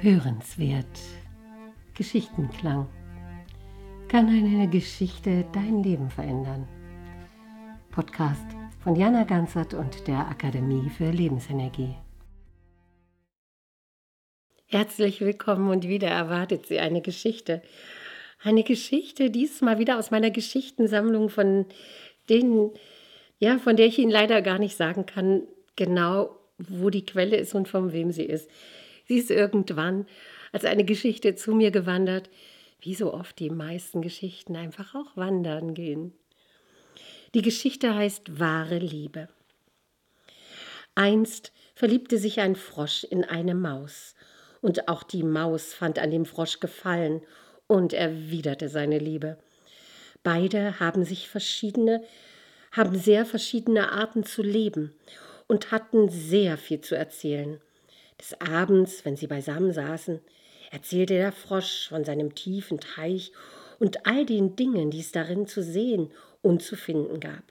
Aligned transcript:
Hörenswert. 0.00 0.86
Geschichtenklang. 1.96 2.88
Kann 4.06 4.28
eine 4.28 4.68
Geschichte 4.68 5.44
dein 5.52 5.82
Leben 5.82 6.08
verändern? 6.08 6.68
Podcast 7.90 8.46
von 8.78 8.94
Jana 8.94 9.24
Ganzert 9.24 9.74
und 9.74 10.06
der 10.06 10.28
Akademie 10.28 10.88
für 10.88 11.10
Lebensenergie. 11.10 11.96
Herzlich 14.66 15.20
willkommen 15.20 15.68
und 15.68 15.88
wieder 15.88 16.08
erwartet 16.08 16.66
Sie 16.66 16.78
eine 16.78 17.02
Geschichte. 17.02 17.60
Eine 18.40 18.62
Geschichte, 18.62 19.30
diesmal 19.30 19.80
wieder 19.80 19.98
aus 19.98 20.12
meiner 20.12 20.30
Geschichtensammlung 20.30 21.28
von 21.28 21.66
denen, 22.28 22.70
ja, 23.40 23.58
von 23.58 23.76
der 23.76 23.86
ich 23.86 23.98
Ihnen 23.98 24.12
leider 24.12 24.42
gar 24.42 24.60
nicht 24.60 24.76
sagen 24.76 25.06
kann, 25.06 25.42
genau 25.74 26.36
wo 26.58 26.88
die 26.88 27.04
Quelle 27.04 27.36
ist 27.36 27.54
und 27.54 27.66
von 27.66 27.92
wem 27.92 28.12
sie 28.12 28.24
ist. 28.24 28.48
Sie 29.08 29.16
ist 29.16 29.30
irgendwann 29.30 30.06
als 30.52 30.66
eine 30.66 30.84
Geschichte 30.84 31.34
zu 31.34 31.54
mir 31.54 31.70
gewandert, 31.70 32.28
wie 32.80 32.94
so 32.94 33.12
oft 33.12 33.38
die 33.38 33.50
meisten 33.50 34.02
Geschichten 34.02 34.54
einfach 34.54 34.94
auch 34.94 35.16
wandern 35.16 35.72
gehen. 35.72 36.12
Die 37.34 37.42
Geschichte 37.42 37.94
heißt 37.94 38.38
Wahre 38.38 38.78
Liebe. 38.78 39.28
Einst 40.94 41.52
verliebte 41.74 42.18
sich 42.18 42.40
ein 42.40 42.54
Frosch 42.54 43.04
in 43.04 43.24
eine 43.24 43.54
Maus, 43.54 44.14
und 44.60 44.88
auch 44.88 45.04
die 45.04 45.22
Maus 45.22 45.72
fand 45.72 45.98
an 45.98 46.10
dem 46.10 46.26
Frosch 46.26 46.60
Gefallen 46.60 47.22
und 47.66 47.92
erwiderte 47.92 48.68
seine 48.68 48.98
Liebe. 48.98 49.38
Beide 50.22 50.80
haben 50.80 51.04
sich 51.04 51.28
verschiedene, 51.28 52.02
haben 52.72 52.98
sehr 52.98 53.24
verschiedene 53.24 53.92
Arten 53.92 54.24
zu 54.24 54.42
leben 54.42 54.92
und 55.46 55.70
hatten 55.70 56.08
sehr 56.08 56.58
viel 56.58 56.80
zu 56.80 56.96
erzählen. 56.96 57.60
Des 58.20 58.40
Abends, 58.40 59.04
wenn 59.04 59.16
sie 59.16 59.26
beisammen 59.26 59.72
saßen, 59.72 60.20
erzählte 60.70 61.14
der 61.14 61.32
Frosch 61.32 61.88
von 61.88 62.04
seinem 62.04 62.34
tiefen 62.34 62.80
Teich 62.80 63.32
und 63.78 64.06
all 64.06 64.26
den 64.26 64.56
Dingen, 64.56 64.90
die 64.90 65.00
es 65.00 65.12
darin 65.12 65.46
zu 65.46 65.62
sehen 65.62 66.10
und 66.42 66.62
zu 66.62 66.76
finden 66.76 67.20
gab. 67.20 67.44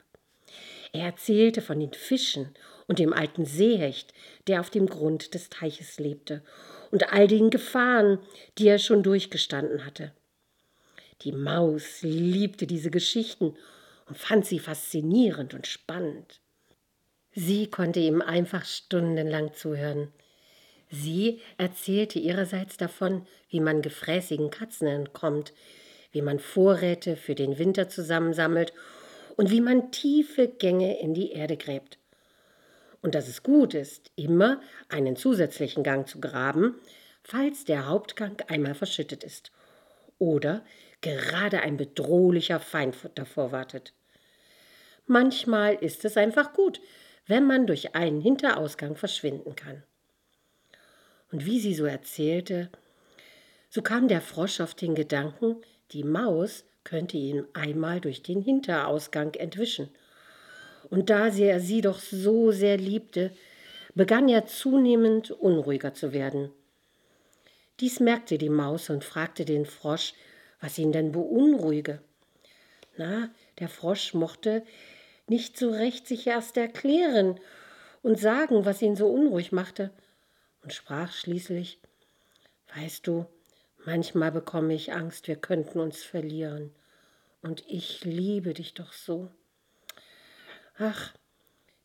Er 0.92 1.04
erzählte 1.04 1.60
von 1.60 1.80
den 1.80 1.92
Fischen 1.92 2.54
und 2.86 2.98
dem 2.98 3.12
alten 3.12 3.44
Seehecht, 3.44 4.12
der 4.46 4.60
auf 4.60 4.70
dem 4.70 4.86
Grund 4.86 5.34
des 5.34 5.50
Teiches 5.50 5.98
lebte, 5.98 6.42
und 6.90 7.12
all 7.12 7.28
den 7.28 7.50
Gefahren, 7.50 8.18
die 8.56 8.68
er 8.68 8.78
schon 8.78 9.02
durchgestanden 9.02 9.84
hatte. 9.84 10.12
Die 11.22 11.32
Maus 11.32 12.02
liebte 12.02 12.66
diese 12.66 12.90
Geschichten 12.90 13.56
und 14.06 14.16
fand 14.16 14.46
sie 14.46 14.58
faszinierend 14.58 15.52
und 15.52 15.66
spannend. 15.66 16.40
Sie 17.32 17.66
konnte 17.66 18.00
ihm 18.00 18.22
einfach 18.22 18.64
stundenlang 18.64 19.52
zuhören. 19.52 20.12
Sie 20.90 21.40
erzählte 21.58 22.18
ihrerseits 22.18 22.76
davon, 22.76 23.26
wie 23.50 23.60
man 23.60 23.82
gefräßigen 23.82 24.50
Katzen 24.50 24.88
entkommt, 24.88 25.52
wie 26.12 26.22
man 26.22 26.38
Vorräte 26.38 27.16
für 27.16 27.34
den 27.34 27.58
Winter 27.58 27.88
zusammensammelt 27.88 28.72
und 29.36 29.50
wie 29.50 29.60
man 29.60 29.92
tiefe 29.92 30.48
Gänge 30.48 31.00
in 31.00 31.14
die 31.14 31.32
Erde 31.32 31.56
gräbt. 31.56 31.98
Und 33.02 33.14
dass 33.14 33.28
es 33.28 33.42
gut 33.42 33.74
ist, 33.74 34.10
immer 34.16 34.60
einen 34.88 35.16
zusätzlichen 35.16 35.84
Gang 35.84 36.08
zu 36.08 36.20
graben, 36.20 36.74
falls 37.22 37.64
der 37.64 37.86
Hauptgang 37.86 38.36
einmal 38.48 38.74
verschüttet 38.74 39.22
ist 39.22 39.52
oder 40.18 40.64
gerade 41.00 41.60
ein 41.60 41.76
bedrohlicher 41.76 42.58
Feind 42.58 42.96
davor 43.14 43.52
wartet. 43.52 43.92
Manchmal 45.06 45.74
ist 45.74 46.04
es 46.04 46.16
einfach 46.16 46.52
gut, 46.52 46.80
wenn 47.26 47.46
man 47.46 47.66
durch 47.66 47.94
einen 47.94 48.20
Hinterausgang 48.20 48.96
verschwinden 48.96 49.54
kann. 49.54 49.84
Und 51.30 51.44
wie 51.44 51.60
sie 51.60 51.74
so 51.74 51.84
erzählte, 51.84 52.70
so 53.70 53.82
kam 53.82 54.08
der 54.08 54.20
Frosch 54.20 54.60
auf 54.60 54.74
den 54.74 54.94
Gedanken, 54.94 55.56
die 55.92 56.04
Maus 56.04 56.64
könnte 56.84 57.16
ihn 57.16 57.44
einmal 57.52 58.00
durch 58.00 58.22
den 58.22 58.40
Hinterausgang 58.40 59.34
entwischen. 59.34 59.90
Und 60.90 61.10
da 61.10 61.28
er 61.28 61.60
sie 61.60 61.80
doch 61.82 61.98
so 61.98 62.50
sehr 62.50 62.78
liebte, 62.78 63.30
begann 63.94 64.28
er 64.28 64.46
zunehmend 64.46 65.30
unruhiger 65.30 65.92
zu 65.92 66.12
werden. 66.12 66.50
Dies 67.80 68.00
merkte 68.00 68.38
die 68.38 68.48
Maus 68.48 68.90
und 68.90 69.04
fragte 69.04 69.44
den 69.44 69.66
Frosch, 69.66 70.14
was 70.60 70.78
ihn 70.78 70.92
denn 70.92 71.12
beunruhige. 71.12 72.00
Na, 72.96 73.30
der 73.58 73.68
Frosch 73.68 74.14
mochte 74.14 74.62
nicht 75.28 75.58
so 75.58 75.70
recht 75.70 76.06
sich 76.06 76.26
erst 76.26 76.56
erklären 76.56 77.38
und 78.02 78.18
sagen, 78.18 78.64
was 78.64 78.82
ihn 78.82 78.96
so 78.96 79.08
unruhig 79.08 79.52
machte, 79.52 79.90
und 80.62 80.72
sprach 80.72 81.12
schließlich 81.12 81.80
Weißt 82.74 83.06
du, 83.06 83.26
manchmal 83.86 84.30
bekomme 84.30 84.74
ich 84.74 84.92
Angst, 84.92 85.26
wir 85.26 85.36
könnten 85.36 85.80
uns 85.80 86.02
verlieren, 86.02 86.74
und 87.42 87.64
ich 87.66 88.04
liebe 88.04 88.52
dich 88.52 88.74
doch 88.74 88.92
so. 88.92 89.30
Ach, 90.76 91.14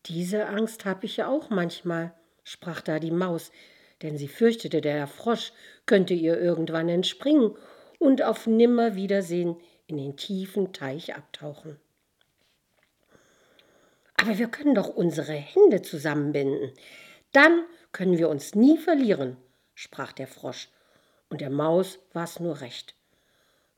diese 0.07 0.47
Angst 0.47 0.85
habe 0.85 1.05
ich 1.05 1.17
ja 1.17 1.27
auch 1.27 1.49
manchmal, 1.49 2.13
sprach 2.43 2.81
da 2.81 2.99
die 2.99 3.11
Maus, 3.11 3.51
denn 4.01 4.17
sie 4.17 4.27
fürchtete, 4.27 4.81
der 4.81 5.07
Frosch 5.07 5.53
könnte 5.85 6.13
ihr 6.13 6.39
irgendwann 6.39 6.89
entspringen 6.89 7.55
und 7.99 8.21
auf 8.21 8.47
Nimmerwiedersehen 8.47 9.55
in 9.87 9.97
den 9.97 10.17
tiefen 10.17 10.73
Teich 10.73 11.15
abtauchen. 11.15 11.79
Aber 14.17 14.37
wir 14.37 14.47
können 14.47 14.75
doch 14.75 14.89
unsere 14.89 15.33
Hände 15.33 15.81
zusammenbinden. 15.81 16.71
Dann 17.31 17.65
können 17.93 18.17
wir 18.17 18.27
uns 18.27 18.55
nie 18.55 18.77
verlieren, 18.77 19.37
sprach 19.75 20.11
der 20.11 20.27
Frosch, 20.27 20.69
und 21.29 21.41
der 21.41 21.49
Maus 21.49 21.99
war 22.11 22.25
es 22.25 22.39
nur 22.39 22.59
recht. 22.61 22.95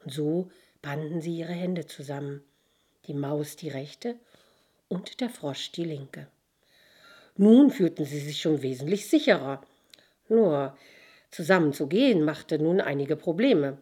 Und 0.03 0.11
so 0.11 0.49
banden 0.81 1.21
sie 1.21 1.37
ihre 1.37 1.53
Hände 1.53 1.85
zusammen, 1.85 2.43
die 3.07 3.13
Maus 3.13 3.55
die 3.55 3.69
rechte 3.69 4.15
und 4.87 5.21
der 5.21 5.29
Frosch 5.29 5.71
die 5.71 5.83
linke. 5.83 6.27
Nun 7.37 7.69
fühlten 7.69 8.05
sie 8.05 8.19
sich 8.19 8.41
schon 8.41 8.61
wesentlich 8.61 9.09
sicherer. 9.09 9.61
Nur 10.29 10.77
zusammenzugehen 11.31 12.23
machte 12.23 12.59
nun 12.59 12.79
einige 12.79 13.15
Probleme. 13.15 13.77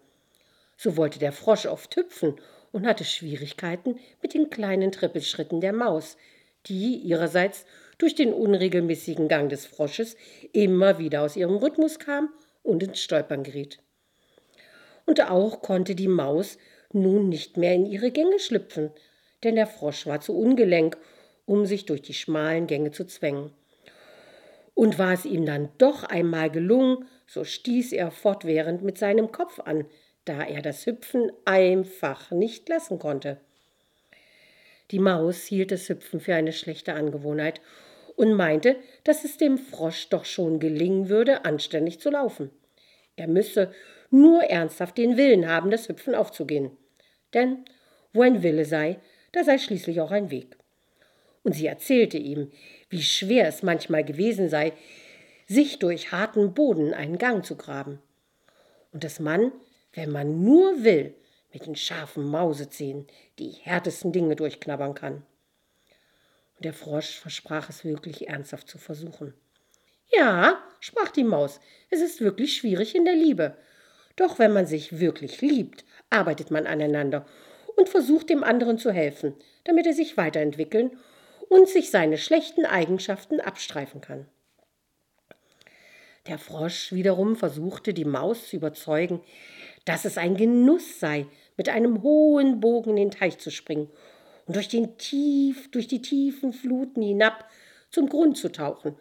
So 0.75 0.97
wollte 0.97 1.19
der 1.19 1.31
Frosch 1.31 1.67
oft 1.67 1.95
hüpfen 1.95 2.35
und 2.71 2.87
hatte 2.87 3.05
Schwierigkeiten 3.05 3.99
mit 4.21 4.33
den 4.33 4.49
kleinen 4.49 4.91
Trippelschritten 4.91 5.61
der 5.61 5.73
Maus, 5.73 6.17
die 6.65 6.95
ihrerseits 6.95 7.65
durch 7.97 8.15
den 8.15 8.33
unregelmäßigen 8.33 9.27
Gang 9.27 9.49
des 9.49 9.65
Frosches 9.65 10.15
immer 10.51 10.99
wieder 10.99 11.21
aus 11.21 11.35
ihrem 11.35 11.57
Rhythmus 11.57 11.99
kam 11.99 12.29
und 12.63 12.83
ins 12.83 12.99
Stolpern 12.99 13.43
geriet. 13.43 13.79
Und 15.05 15.29
auch 15.29 15.61
konnte 15.61 15.95
die 15.95 16.07
Maus 16.07 16.57
nun 16.91 17.29
nicht 17.29 17.57
mehr 17.57 17.73
in 17.73 17.85
ihre 17.85 18.11
Gänge 18.11 18.39
schlüpfen, 18.39 18.91
denn 19.43 19.55
der 19.55 19.67
Frosch 19.67 20.05
war 20.05 20.21
zu 20.21 20.37
ungelenk, 20.37 20.97
um 21.45 21.65
sich 21.65 21.85
durch 21.85 22.01
die 22.01 22.13
schmalen 22.13 22.67
Gänge 22.67 22.91
zu 22.91 23.05
zwängen. 23.05 23.51
Und 24.73 24.97
war 24.97 25.13
es 25.13 25.25
ihm 25.25 25.45
dann 25.45 25.69
doch 25.77 26.03
einmal 26.03 26.49
gelungen, 26.49 27.05
so 27.27 27.43
stieß 27.43 27.91
er 27.91 28.11
fortwährend 28.11 28.81
mit 28.81 28.97
seinem 28.97 29.31
Kopf 29.31 29.59
an, 29.59 29.85
da 30.25 30.41
er 30.43 30.61
das 30.61 30.85
Hüpfen 30.85 31.31
einfach 31.45 32.31
nicht 32.31 32.69
lassen 32.69 32.97
konnte. 32.97 33.39
Die 34.93 34.99
Maus 34.99 35.45
hielt 35.45 35.71
das 35.71 35.89
Hüpfen 35.89 36.19
für 36.19 36.35
eine 36.35 36.53
schlechte 36.53 36.93
Angewohnheit 36.93 37.61
und 38.15 38.35
meinte, 38.35 38.75
dass 39.03 39.23
es 39.23 39.37
dem 39.37 39.57
Frosch 39.57 40.07
doch 40.09 40.23
schon 40.23 40.59
gelingen 40.59 41.09
würde, 41.09 41.45
anständig 41.45 41.99
zu 41.99 42.11
laufen. 42.11 42.51
Er 43.15 43.27
müsse 43.27 43.73
nur 44.11 44.43
ernsthaft 44.43 44.99
den 44.99 45.17
Willen 45.17 45.47
haben, 45.49 45.71
das 45.71 45.89
Hüpfen 45.89 46.13
aufzugehen. 46.13 46.77
Denn 47.33 47.65
wo 48.13 48.21
ein 48.21 48.43
Wille 48.43 48.65
sei, 48.65 48.99
da 49.31 49.43
sei 49.43 49.57
schließlich 49.57 49.99
auch 49.99 50.11
ein 50.11 50.29
Weg. 50.29 50.57
Und 51.41 51.53
sie 51.53 51.65
erzählte 51.65 52.19
ihm, 52.19 52.51
wie 52.89 53.01
schwer 53.01 53.47
es 53.47 53.63
manchmal 53.63 54.03
gewesen 54.03 54.47
sei, 54.47 54.73
sich 55.47 55.79
durch 55.79 56.11
harten 56.11 56.53
Boden 56.53 56.93
einen 56.93 57.17
Gang 57.17 57.43
zu 57.43 57.57
graben. 57.57 57.97
Und 58.91 59.03
dass 59.03 59.19
man, 59.19 59.53
wenn 59.93 60.11
man 60.11 60.43
nur 60.43 60.83
will, 60.83 61.15
mit 61.53 61.65
den 61.65 61.75
scharfen 61.75 62.25
Mausezähnen 62.25 63.07
die 63.39 63.51
härtesten 63.51 64.11
Dinge 64.11 64.35
durchknabbern 64.35 64.95
kann. 64.95 65.25
Und 66.55 66.65
der 66.65 66.73
Frosch 66.73 67.19
versprach 67.19 67.69
es 67.69 67.85
wirklich 67.85 68.27
ernsthaft 68.27 68.67
zu 68.67 68.77
versuchen. 68.77 69.33
Ja, 70.11 70.61
sprach 70.79 71.11
die 71.11 71.23
Maus, 71.23 71.59
es 71.89 72.01
ist 72.01 72.21
wirklich 72.21 72.55
schwierig 72.55 72.95
in 72.95 73.05
der 73.05 73.15
Liebe. 73.15 73.55
Doch 74.15 74.39
wenn 74.39 74.53
man 74.53 74.67
sich 74.67 74.99
wirklich 74.99 75.41
liebt, 75.41 75.85
arbeitet 76.09 76.51
man 76.51 76.67
aneinander 76.67 77.25
und 77.75 77.89
versucht 77.89 78.29
dem 78.29 78.43
anderen 78.43 78.77
zu 78.77 78.91
helfen, 78.91 79.35
damit 79.63 79.87
er 79.87 79.93
sich 79.93 80.17
weiterentwickeln 80.17 80.97
und 81.49 81.67
sich 81.67 81.89
seine 81.89 82.17
schlechten 82.17 82.65
Eigenschaften 82.65 83.39
abstreifen 83.39 84.01
kann. 84.01 84.27
Der 86.27 86.37
Frosch 86.37 86.93
wiederum 86.93 87.35
versuchte 87.35 87.93
die 87.93 88.05
Maus 88.05 88.47
zu 88.47 88.55
überzeugen, 88.55 89.21
dass 89.85 90.05
es 90.05 90.17
ein 90.17 90.37
Genuss 90.37 90.99
sei, 90.99 91.25
mit 91.57 91.69
einem 91.69 92.01
hohen 92.01 92.59
Bogen 92.59 92.91
in 92.91 92.95
den 92.95 93.11
Teich 93.11 93.37
zu 93.37 93.51
springen 93.51 93.89
und 94.45 94.55
durch, 94.55 94.67
den 94.67 94.97
tief, 94.97 95.71
durch 95.71 95.87
die 95.87 96.01
tiefen 96.01 96.53
Fluten 96.53 97.01
hinab 97.01 97.49
zum 97.89 98.09
Grund 98.09 98.37
zu 98.37 98.51
tauchen 98.51 98.95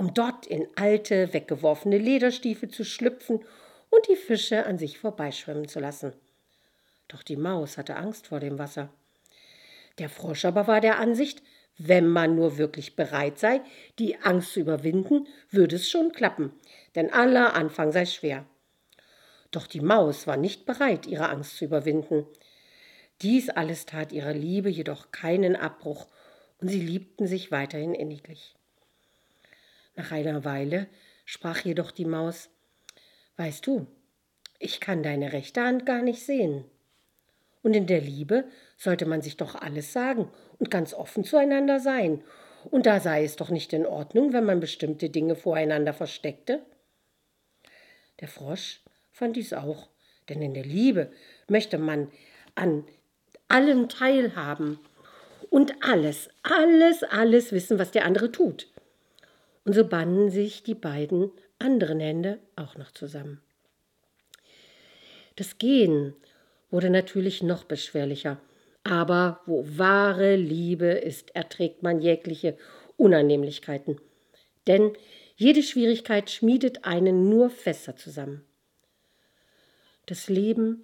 um 0.00 0.14
dort 0.14 0.46
in 0.46 0.66
alte, 0.76 1.34
weggeworfene 1.34 1.98
Lederstiefel 1.98 2.70
zu 2.70 2.84
schlüpfen 2.84 3.44
und 3.90 4.08
die 4.08 4.16
Fische 4.16 4.64
an 4.64 4.78
sich 4.78 4.98
vorbeischwimmen 4.98 5.68
zu 5.68 5.78
lassen. 5.78 6.14
Doch 7.08 7.22
die 7.22 7.36
Maus 7.36 7.76
hatte 7.76 7.96
Angst 7.96 8.28
vor 8.28 8.40
dem 8.40 8.58
Wasser. 8.58 8.88
Der 9.98 10.08
Frosch 10.08 10.46
aber 10.46 10.66
war 10.66 10.80
der 10.80 10.98
Ansicht, 10.98 11.42
wenn 11.76 12.08
man 12.08 12.34
nur 12.34 12.56
wirklich 12.56 12.96
bereit 12.96 13.38
sei, 13.38 13.60
die 13.98 14.16
Angst 14.22 14.54
zu 14.54 14.60
überwinden, 14.60 15.26
würde 15.50 15.76
es 15.76 15.90
schon 15.90 16.12
klappen, 16.12 16.52
denn 16.94 17.12
aller 17.12 17.52
Anfang 17.54 17.92
sei 17.92 18.06
schwer. 18.06 18.46
Doch 19.50 19.66
die 19.66 19.80
Maus 19.80 20.26
war 20.26 20.36
nicht 20.36 20.64
bereit, 20.64 21.06
ihre 21.06 21.28
Angst 21.28 21.56
zu 21.56 21.64
überwinden. 21.64 22.26
Dies 23.22 23.50
alles 23.50 23.84
tat 23.86 24.12
ihrer 24.12 24.32
Liebe 24.32 24.68
jedoch 24.68 25.10
keinen 25.10 25.56
Abbruch, 25.56 26.06
und 26.60 26.68
sie 26.68 26.80
liebten 26.80 27.26
sich 27.26 27.50
weiterhin 27.50 27.94
inniglich. 27.94 28.54
Nach 29.96 30.12
einer 30.12 30.44
Weile 30.44 30.86
sprach 31.24 31.60
jedoch 31.60 31.90
die 31.90 32.04
Maus 32.04 32.50
Weißt 33.36 33.66
du, 33.66 33.86
ich 34.58 34.80
kann 34.80 35.02
deine 35.02 35.32
rechte 35.32 35.62
Hand 35.62 35.86
gar 35.86 36.02
nicht 36.02 36.22
sehen. 36.22 36.64
Und 37.62 37.74
in 37.74 37.86
der 37.86 38.00
Liebe 38.00 38.44
sollte 38.76 39.06
man 39.06 39.22
sich 39.22 39.36
doch 39.38 39.54
alles 39.54 39.92
sagen 39.92 40.30
und 40.58 40.70
ganz 40.70 40.92
offen 40.92 41.24
zueinander 41.24 41.80
sein. 41.80 42.22
Und 42.70 42.84
da 42.84 43.00
sei 43.00 43.24
es 43.24 43.36
doch 43.36 43.48
nicht 43.48 43.72
in 43.72 43.86
Ordnung, 43.86 44.34
wenn 44.34 44.44
man 44.44 44.60
bestimmte 44.60 45.08
Dinge 45.08 45.34
voreinander 45.34 45.94
versteckte. 45.94 46.60
Der 48.20 48.28
Frosch 48.28 48.82
fand 49.20 49.36
dies 49.36 49.52
auch, 49.52 49.90
denn 50.30 50.40
in 50.40 50.54
der 50.54 50.64
Liebe 50.64 51.12
möchte 51.46 51.76
man 51.76 52.10
an 52.54 52.84
allem 53.48 53.90
teilhaben 53.90 54.80
und 55.50 55.74
alles, 55.82 56.30
alles, 56.42 57.02
alles 57.02 57.52
wissen, 57.52 57.78
was 57.78 57.90
der 57.90 58.06
andere 58.06 58.32
tut. 58.32 58.68
Und 59.66 59.74
so 59.74 59.86
banden 59.86 60.30
sich 60.30 60.62
die 60.62 60.74
beiden 60.74 61.30
anderen 61.58 62.00
Hände 62.00 62.38
auch 62.56 62.78
noch 62.78 62.92
zusammen. 62.92 63.42
Das 65.36 65.58
Gehen 65.58 66.14
wurde 66.70 66.88
natürlich 66.88 67.42
noch 67.42 67.64
beschwerlicher, 67.64 68.40
aber 68.84 69.42
wo 69.44 69.66
wahre 69.68 70.36
Liebe 70.36 70.86
ist, 70.86 71.36
erträgt 71.36 71.82
man 71.82 72.00
jegliche 72.00 72.56
Unannehmlichkeiten. 72.96 74.00
Denn 74.66 74.92
jede 75.36 75.62
Schwierigkeit 75.62 76.30
schmiedet 76.30 76.86
einen 76.86 77.28
nur 77.28 77.50
fester 77.50 77.96
zusammen. 77.96 78.46
Das 80.10 80.28
Leben 80.28 80.82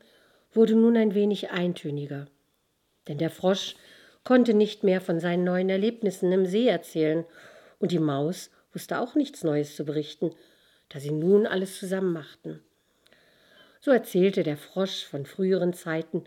wurde 0.52 0.76
nun 0.76 0.96
ein 0.96 1.12
wenig 1.16 1.50
eintöniger, 1.50 2.26
denn 3.08 3.18
der 3.18 3.28
Frosch 3.28 3.74
konnte 4.22 4.54
nicht 4.54 4.84
mehr 4.84 5.00
von 5.00 5.18
seinen 5.18 5.42
neuen 5.42 5.68
Erlebnissen 5.68 6.30
im 6.30 6.46
See 6.46 6.68
erzählen, 6.68 7.24
und 7.80 7.90
die 7.90 7.98
Maus 7.98 8.52
wusste 8.72 9.00
auch 9.00 9.16
nichts 9.16 9.42
Neues 9.42 9.74
zu 9.74 9.84
berichten, 9.84 10.30
da 10.90 11.00
sie 11.00 11.10
nun 11.10 11.44
alles 11.44 11.76
zusammen 11.76 12.12
machten. 12.12 12.62
So 13.80 13.90
erzählte 13.90 14.44
der 14.44 14.56
Frosch 14.56 15.04
von 15.04 15.26
früheren 15.26 15.72
Zeiten, 15.72 16.22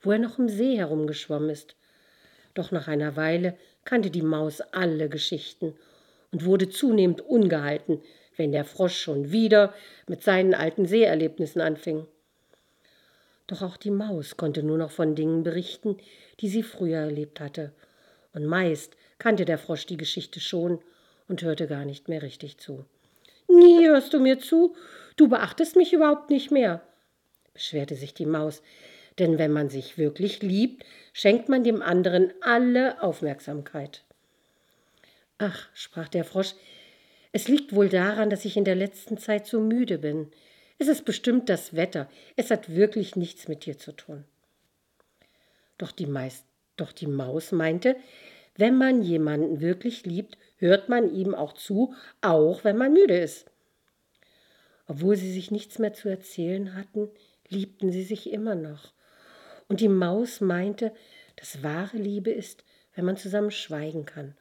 wo 0.00 0.10
er 0.10 0.18
noch 0.18 0.40
im 0.40 0.48
See 0.48 0.76
herumgeschwommen 0.76 1.50
ist. 1.50 1.76
Doch 2.54 2.72
nach 2.72 2.88
einer 2.88 3.14
Weile 3.14 3.56
kannte 3.84 4.10
die 4.10 4.22
Maus 4.22 4.60
alle 4.60 5.08
Geschichten 5.08 5.76
und 6.32 6.44
wurde 6.44 6.68
zunehmend 6.68 7.20
ungehalten, 7.20 8.02
wenn 8.36 8.50
der 8.50 8.64
Frosch 8.64 8.98
schon 9.00 9.30
wieder 9.30 9.72
mit 10.08 10.24
seinen 10.24 10.54
alten 10.54 10.86
Seeerlebnissen 10.86 11.60
anfing. 11.60 12.08
Doch 13.50 13.62
auch 13.62 13.76
die 13.76 13.90
Maus 13.90 14.36
konnte 14.36 14.62
nur 14.62 14.78
noch 14.78 14.92
von 14.92 15.16
Dingen 15.16 15.42
berichten, 15.42 15.96
die 16.38 16.48
sie 16.48 16.62
früher 16.62 16.98
erlebt 16.98 17.40
hatte. 17.40 17.72
Und 18.32 18.46
meist 18.46 18.96
kannte 19.18 19.44
der 19.44 19.58
Frosch 19.58 19.86
die 19.86 19.96
Geschichte 19.96 20.38
schon 20.38 20.78
und 21.26 21.42
hörte 21.42 21.66
gar 21.66 21.84
nicht 21.84 22.08
mehr 22.08 22.22
richtig 22.22 22.58
zu. 22.58 22.84
Nie 23.48 23.88
hörst 23.88 24.14
du 24.14 24.20
mir 24.20 24.38
zu, 24.38 24.76
du 25.16 25.26
beachtest 25.26 25.74
mich 25.74 25.92
überhaupt 25.92 26.30
nicht 26.30 26.52
mehr, 26.52 26.80
beschwerte 27.52 27.96
sich 27.96 28.14
die 28.14 28.24
Maus, 28.24 28.62
denn 29.18 29.36
wenn 29.36 29.50
man 29.50 29.68
sich 29.68 29.98
wirklich 29.98 30.42
liebt, 30.42 30.84
schenkt 31.12 31.48
man 31.48 31.64
dem 31.64 31.82
anderen 31.82 32.32
alle 32.42 33.02
Aufmerksamkeit. 33.02 34.04
Ach, 35.38 35.68
sprach 35.74 36.06
der 36.06 36.22
Frosch, 36.22 36.54
es 37.32 37.48
liegt 37.48 37.74
wohl 37.74 37.88
daran, 37.88 38.30
dass 38.30 38.44
ich 38.44 38.56
in 38.56 38.64
der 38.64 38.76
letzten 38.76 39.18
Zeit 39.18 39.48
so 39.48 39.58
müde 39.58 39.98
bin. 39.98 40.30
Es 40.80 40.88
ist 40.88 41.04
bestimmt 41.04 41.50
das 41.50 41.76
Wetter. 41.76 42.08
Es 42.36 42.50
hat 42.50 42.74
wirklich 42.74 43.14
nichts 43.14 43.48
mit 43.48 43.66
dir 43.66 43.76
zu 43.76 43.92
tun. 43.92 44.24
Doch 45.76 45.92
die, 45.92 46.06
Meist, 46.06 46.46
doch 46.76 46.92
die 46.92 47.06
Maus 47.06 47.52
meinte, 47.52 47.96
wenn 48.56 48.78
man 48.78 49.02
jemanden 49.02 49.60
wirklich 49.60 50.06
liebt, 50.06 50.38
hört 50.56 50.88
man 50.88 51.14
ihm 51.14 51.34
auch 51.34 51.52
zu, 51.52 51.94
auch 52.22 52.64
wenn 52.64 52.78
man 52.78 52.94
müde 52.94 53.18
ist. 53.18 53.50
Obwohl 54.86 55.16
sie 55.16 55.30
sich 55.30 55.50
nichts 55.50 55.78
mehr 55.78 55.92
zu 55.92 56.08
erzählen 56.08 56.74
hatten, 56.74 57.10
liebten 57.48 57.92
sie 57.92 58.02
sich 58.02 58.32
immer 58.32 58.54
noch. 58.54 58.94
Und 59.68 59.80
die 59.80 59.88
Maus 59.88 60.40
meinte, 60.40 60.94
dass 61.36 61.62
wahre 61.62 61.98
Liebe 61.98 62.30
ist, 62.30 62.64
wenn 62.94 63.04
man 63.04 63.18
zusammen 63.18 63.50
schweigen 63.50 64.06
kann 64.06 64.34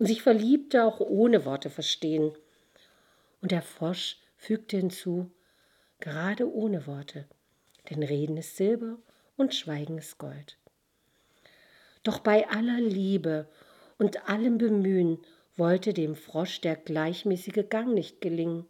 und 0.00 0.06
sich 0.06 0.22
Verliebte 0.22 0.82
auch 0.82 0.98
ohne 0.98 1.44
Worte 1.44 1.70
verstehen. 1.70 2.32
Und 3.40 3.52
der 3.52 3.62
Frosch 3.62 4.18
fügte 4.36 4.76
hinzu, 4.76 5.30
gerade 6.00 6.52
ohne 6.52 6.86
Worte, 6.86 7.26
denn 7.90 8.02
Reden 8.02 8.36
ist 8.36 8.56
Silber 8.56 8.98
und 9.36 9.54
Schweigen 9.54 9.98
ist 9.98 10.18
Gold. 10.18 10.58
Doch 12.02 12.18
bei 12.18 12.48
aller 12.48 12.80
Liebe 12.80 13.48
und 13.98 14.28
allem 14.28 14.58
Bemühen 14.58 15.18
wollte 15.56 15.92
dem 15.92 16.14
Frosch 16.14 16.60
der 16.60 16.76
gleichmäßige 16.76 17.68
Gang 17.68 17.94
nicht 17.94 18.20
gelingen. 18.20 18.66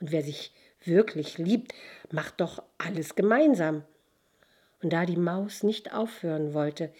Und 0.00 0.12
wer 0.12 0.22
sich 0.22 0.52
wirklich 0.82 1.38
liebt, 1.38 1.74
macht 2.10 2.40
doch 2.40 2.62
alles 2.78 3.14
gemeinsam. 3.14 3.84
Und 4.82 4.92
da 4.92 5.06
die 5.06 5.16
Maus 5.16 5.62
nicht 5.62 5.92
aufhören 5.92 6.54
wollte, 6.54 6.92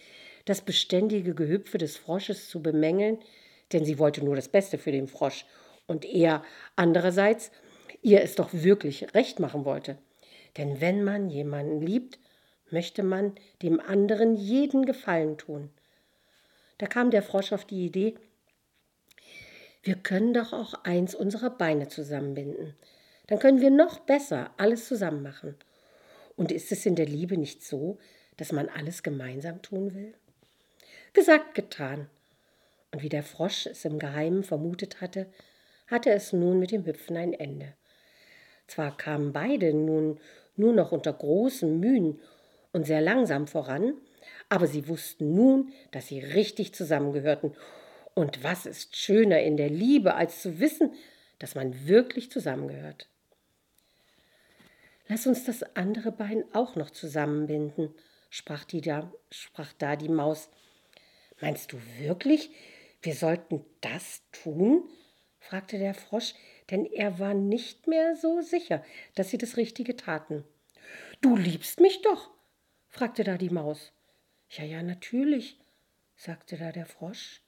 das 0.45 0.61
beständige 0.61 1.33
Gehüpfe 1.33 1.77
des 1.77 1.97
Frosches 1.97 2.49
zu 2.49 2.61
bemängeln, 2.61 3.19
denn 3.73 3.85
sie 3.85 3.97
wollte 3.99 4.23
nur 4.23 4.35
das 4.35 4.47
Beste 4.47 4.77
für 4.77 4.91
den 4.91 5.07
Frosch 5.07 5.45
und 5.87 6.05
er 6.05 6.43
andererseits 6.75 7.51
ihr 8.05 8.21
es 8.21 8.35
doch 8.35 8.53
wirklich 8.53 9.13
recht 9.15 9.39
machen 9.39 9.65
wollte. 9.65 9.97
Denn 10.57 10.79
wenn 10.79 11.03
man 11.03 11.29
jemanden 11.29 11.81
liebt, 11.81 12.19
möchte 12.69 13.01
man 13.01 13.33
dem 13.63 13.79
anderen 13.79 14.35
jeden 14.35 14.85
Gefallen 14.85 15.37
tun. 15.37 15.71
Da 16.77 16.85
kam 16.85 17.09
der 17.09 17.23
Frosch 17.23 17.51
auf 17.51 17.65
die 17.65 17.85
Idee, 17.85 18.15
wir 19.81 19.95
können 19.95 20.33
doch 20.33 20.53
auch 20.53 20.73
eins 20.83 21.13
unserer 21.13 21.49
Beine 21.49 21.87
zusammenbinden. 21.87 22.75
Dann 23.27 23.39
können 23.39 23.61
wir 23.61 23.71
noch 23.71 23.99
besser 23.99 24.51
alles 24.57 24.87
zusammen 24.87 25.21
machen. 25.21 25.55
Und 26.35 26.51
ist 26.51 26.71
es 26.71 26.85
in 26.85 26.95
der 26.95 27.05
Liebe 27.05 27.37
nicht 27.37 27.63
so, 27.63 27.97
dass 28.37 28.51
man 28.51 28.69
alles 28.69 29.03
gemeinsam 29.03 29.61
tun 29.61 29.93
will? 29.95 30.13
Gesagt, 31.13 31.55
getan. 31.55 32.09
Und 32.91 33.03
wie 33.03 33.09
der 33.09 33.23
Frosch 33.23 33.67
es 33.67 33.85
im 33.85 33.99
Geheimen 33.99 34.43
vermutet 34.43 35.01
hatte, 35.01 35.27
hatte 35.87 36.11
es 36.11 36.33
nun 36.33 36.59
mit 36.59 36.71
dem 36.71 36.85
Hüpfen 36.85 37.17
ein 37.17 37.33
Ende. 37.33 37.73
Zwar 38.67 38.95
kamen 38.97 39.33
beide 39.33 39.73
nun 39.73 40.19
nur 40.55 40.73
noch 40.73 40.91
unter 40.91 41.13
großen 41.13 41.79
Mühen 41.79 42.19
und 42.71 42.85
sehr 42.85 43.01
langsam 43.01 43.47
voran, 43.47 43.95
aber 44.49 44.67
sie 44.67 44.87
wussten 44.87 45.33
nun, 45.33 45.71
dass 45.91 46.07
sie 46.07 46.19
richtig 46.19 46.73
zusammengehörten. 46.73 47.55
Und 48.13 48.43
was 48.43 48.65
ist 48.65 48.95
schöner 48.95 49.41
in 49.41 49.57
der 49.57 49.69
Liebe, 49.69 50.15
als 50.15 50.41
zu 50.41 50.59
wissen, 50.59 50.93
dass 51.39 51.55
man 51.55 51.87
wirklich 51.87 52.31
zusammengehört? 52.31 53.09
Lass 55.07 55.27
uns 55.27 55.43
das 55.43 55.63
andere 55.75 56.11
Bein 56.11 56.43
auch 56.53 56.75
noch 56.75 56.89
zusammenbinden, 56.89 57.93
sprach, 58.29 58.63
die 58.63 58.81
da, 58.81 59.11
sprach 59.29 59.73
da 59.73 59.95
die 59.95 60.09
Maus. 60.09 60.49
Meinst 61.41 61.73
du 61.73 61.77
wirklich, 61.99 62.49
wir 63.01 63.13
sollten 63.13 63.63
das 63.81 64.23
tun? 64.31 64.89
fragte 65.39 65.77
der 65.77 65.93
Frosch, 65.93 66.33
denn 66.69 66.85
er 66.85 67.19
war 67.19 67.33
nicht 67.33 67.87
mehr 67.87 68.15
so 68.15 68.41
sicher, 68.41 68.83
dass 69.15 69.29
sie 69.29 69.37
das 69.37 69.57
Richtige 69.57 69.95
taten. 69.95 70.43
Du 71.21 71.35
liebst 71.35 71.79
mich 71.79 72.01
doch? 72.01 72.31
fragte 72.87 73.23
da 73.23 73.37
die 73.37 73.49
Maus. 73.49 73.91
Ja, 74.49 74.63
ja, 74.63 74.81
natürlich, 74.81 75.59
sagte 76.15 76.57
da 76.57 76.71
der 76.71 76.85
Frosch, 76.85 77.41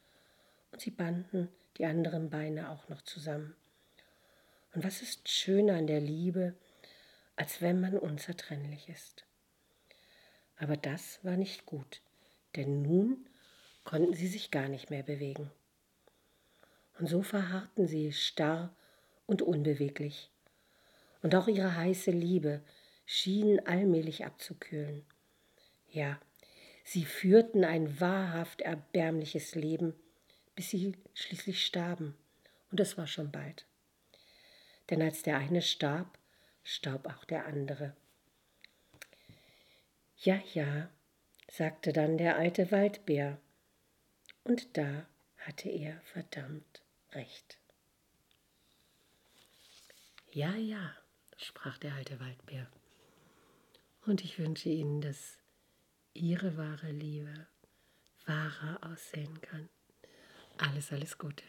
und 0.72 0.82
sie 0.82 0.92
banden 0.92 1.50
die 1.78 1.86
anderen 1.86 2.30
Beine 2.30 2.70
auch 2.70 2.90
noch 2.90 3.02
zusammen. 3.02 3.56
Und 4.74 4.84
was 4.84 5.02
ist 5.02 5.30
schöner 5.30 5.76
an 5.76 5.88
der 5.88 6.02
Liebe, 6.02 6.56
als 7.36 7.62
wenn 7.62 7.80
man 7.80 7.98
unzertrennlich 7.98 8.90
ist? 8.90 9.26
Aber 10.58 10.76
das 10.76 11.24
war 11.24 11.38
nicht 11.38 11.66
gut, 11.66 12.02
denn 12.56 12.82
nun 12.82 13.28
konnten 13.84 14.14
sie 14.14 14.28
sich 14.28 14.52
gar 14.52 14.68
nicht 14.68 14.90
mehr 14.90 15.04
bewegen. 15.04 15.52
Und 17.00 17.08
so 17.08 17.22
verharrten 17.22 17.88
sie 17.88 18.12
starr 18.12 18.76
und 19.28 19.42
unbeweglich. 19.42 20.32
Und 21.22 21.36
auch 21.36 21.48
ihre 21.48 21.76
heiße 21.76 22.12
Liebe 22.12 22.64
schien 23.06 23.66
allmählich 23.68 24.26
abzukühlen. 24.26 25.06
Ja, 25.90 26.20
sie 26.84 27.06
führten 27.06 27.64
ein 27.64 28.00
wahrhaft 28.00 28.62
erbärmliches 28.62 29.56
Leben, 29.56 29.94
bis 30.56 30.72
sie 30.72 30.96
schließlich 31.14 31.64
starben 31.66 32.18
Und 32.72 32.80
es 32.80 32.98
war 32.98 33.08
schon 33.08 33.32
bald. 33.32 33.66
Denn 34.90 35.02
als 35.02 35.22
der 35.22 35.38
eine 35.38 35.62
starb, 35.62 36.18
starb 36.64 37.08
auch 37.08 37.26
der 37.26 37.46
andere. 37.46 37.96
Ja, 40.18 40.42
ja, 40.54 40.90
sagte 41.50 41.94
dann 41.94 42.18
der 42.18 42.38
alte 42.38 42.72
Waldbär. 42.72 43.40
Und 44.44 44.78
da 44.78 45.08
hatte 45.38 45.70
er 45.70 46.02
verdammt 46.02 46.82
recht. 47.12 47.57
Ja, 50.38 50.54
ja, 50.56 50.96
sprach 51.38 51.80
der 51.80 51.96
alte 51.96 52.20
Waldbär. 52.20 52.68
Und 54.06 54.24
ich 54.24 54.38
wünsche 54.38 54.70
Ihnen, 54.70 55.02
dass 55.02 55.40
Ihre 56.14 56.58
wahre 56.58 56.92
Liebe 56.92 57.48
wahrer 58.28 58.78
aussehen 58.84 59.42
kann. 59.42 59.68
Alles, 60.60 60.92
alles 60.92 61.18
Gute. 61.18 61.44